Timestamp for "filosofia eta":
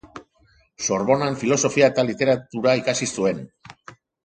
1.43-2.07